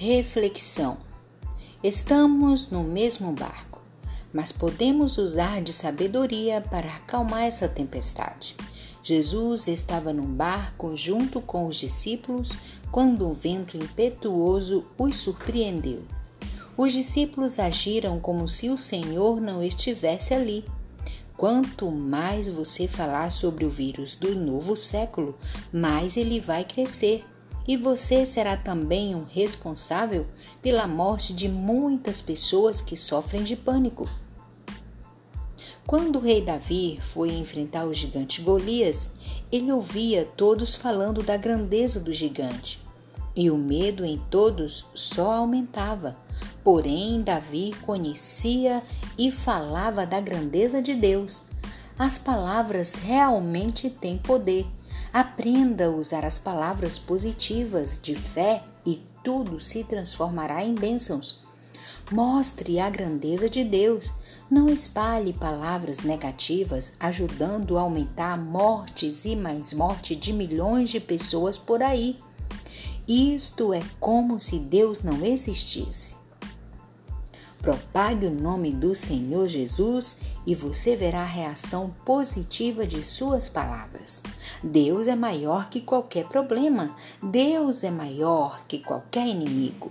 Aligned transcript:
Reflexão: 0.00 0.96
Estamos 1.82 2.70
no 2.70 2.84
mesmo 2.84 3.32
barco, 3.32 3.82
mas 4.32 4.52
podemos 4.52 5.18
usar 5.18 5.60
de 5.60 5.72
sabedoria 5.72 6.60
para 6.60 6.88
acalmar 6.88 7.42
essa 7.42 7.66
tempestade. 7.66 8.54
Jesus 9.02 9.66
estava 9.66 10.12
num 10.12 10.32
barco 10.32 10.94
junto 10.94 11.40
com 11.40 11.66
os 11.66 11.74
discípulos 11.74 12.52
quando 12.92 13.28
um 13.28 13.32
vento 13.32 13.76
impetuoso 13.76 14.86
os 14.96 15.16
surpreendeu. 15.16 16.04
Os 16.76 16.92
discípulos 16.92 17.58
agiram 17.58 18.20
como 18.20 18.46
se 18.46 18.70
o 18.70 18.78
Senhor 18.78 19.40
não 19.40 19.64
estivesse 19.64 20.32
ali. 20.32 20.64
Quanto 21.36 21.90
mais 21.90 22.46
você 22.46 22.86
falar 22.86 23.32
sobre 23.32 23.64
o 23.64 23.68
vírus 23.68 24.14
do 24.14 24.32
novo 24.36 24.76
século, 24.76 25.36
mais 25.72 26.16
ele 26.16 26.38
vai 26.38 26.64
crescer. 26.64 27.24
E 27.68 27.76
você 27.76 28.24
será 28.24 28.56
também 28.56 29.14
um 29.14 29.24
responsável 29.24 30.26
pela 30.62 30.88
morte 30.88 31.34
de 31.34 31.50
muitas 31.50 32.22
pessoas 32.22 32.80
que 32.80 32.96
sofrem 32.96 33.42
de 33.42 33.54
pânico. 33.54 34.08
Quando 35.86 36.16
o 36.16 36.22
rei 36.22 36.40
Davi 36.40 36.98
foi 37.02 37.30
enfrentar 37.30 37.84
o 37.84 37.92
gigante 37.92 38.40
Golias, 38.40 39.12
ele 39.52 39.70
ouvia 39.70 40.24
todos 40.24 40.74
falando 40.74 41.22
da 41.22 41.36
grandeza 41.36 42.00
do 42.00 42.10
gigante. 42.10 42.80
E 43.36 43.50
o 43.50 43.58
medo 43.58 44.02
em 44.02 44.16
todos 44.30 44.86
só 44.94 45.32
aumentava. 45.32 46.16
Porém, 46.64 47.20
Davi 47.22 47.74
conhecia 47.82 48.82
e 49.18 49.30
falava 49.30 50.06
da 50.06 50.20
grandeza 50.20 50.80
de 50.80 50.94
Deus. 50.94 51.44
As 51.98 52.16
palavras 52.16 52.94
realmente 52.94 53.90
têm 53.90 54.16
poder. 54.16 54.66
Aprenda 55.12 55.86
a 55.86 55.90
usar 55.90 56.24
as 56.24 56.38
palavras 56.38 56.98
positivas 56.98 57.98
de 58.00 58.14
fé 58.14 58.64
e 58.84 59.02
tudo 59.22 59.60
se 59.60 59.84
transformará 59.84 60.64
em 60.64 60.74
bênçãos. 60.74 61.42
Mostre 62.10 62.80
a 62.80 62.88
grandeza 62.88 63.48
de 63.50 63.62
Deus. 63.62 64.12
Não 64.50 64.68
espalhe 64.68 65.32
palavras 65.32 66.00
negativas, 66.00 66.94
ajudando 66.98 67.76
a 67.76 67.82
aumentar 67.82 68.38
mortes 68.38 69.26
e 69.26 69.36
mais 69.36 69.72
morte 69.72 70.16
de 70.16 70.32
milhões 70.32 70.88
de 70.88 71.00
pessoas 71.00 71.58
por 71.58 71.82
aí. 71.82 72.18
Isto 73.06 73.72
é 73.74 73.82
como 74.00 74.40
se 74.40 74.58
Deus 74.58 75.02
não 75.02 75.24
existisse. 75.24 76.17
Propague 77.60 78.26
o 78.26 78.30
nome 78.30 78.70
do 78.70 78.94
Senhor 78.94 79.48
Jesus 79.48 80.16
e 80.46 80.54
você 80.54 80.94
verá 80.94 81.22
a 81.22 81.26
reação 81.26 81.92
positiva 82.04 82.86
de 82.86 83.02
suas 83.02 83.48
palavras. 83.48 84.22
Deus 84.62 85.08
é 85.08 85.16
maior 85.16 85.68
que 85.68 85.80
qualquer 85.80 86.28
problema, 86.28 86.94
Deus 87.20 87.82
é 87.82 87.90
maior 87.90 88.64
que 88.68 88.78
qualquer 88.78 89.26
inimigo. 89.26 89.90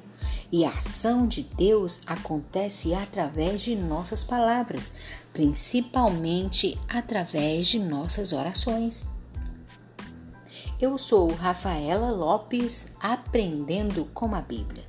E 0.49 0.63
a 0.63 0.69
ação 0.69 1.25
de 1.25 1.43
Deus 1.43 1.99
acontece 2.07 2.93
através 2.95 3.61
de 3.61 3.75
nossas 3.75 4.23
palavras, 4.23 4.91
principalmente 5.33 6.77
através 6.87 7.67
de 7.67 7.79
nossas 7.79 8.31
orações. 8.31 9.05
Eu 10.79 10.97
sou 10.97 11.33
Rafaela 11.33 12.11
Lopes, 12.11 12.87
aprendendo 13.01 14.05
com 14.13 14.33
a 14.33 14.41
Bíblia. 14.41 14.85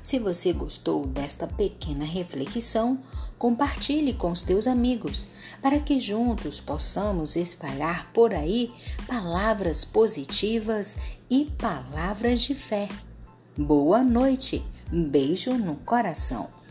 Se 0.00 0.18
você 0.18 0.52
gostou 0.52 1.06
desta 1.06 1.46
pequena 1.46 2.04
reflexão, 2.04 2.98
compartilhe 3.38 4.14
com 4.14 4.30
os 4.30 4.42
teus 4.42 4.66
amigos, 4.66 5.26
para 5.60 5.80
que 5.80 5.98
juntos 5.98 6.60
possamos 6.60 7.36
espalhar 7.36 8.12
por 8.12 8.32
aí 8.32 8.72
palavras 9.06 9.84
positivas 9.84 10.96
e 11.28 11.46
palavras 11.58 12.42
de 12.42 12.54
fé. 12.54 12.88
Boa 13.56 14.02
noite, 14.02 14.64
beijo 14.90 15.54
no 15.54 15.76
coração. 15.76 16.61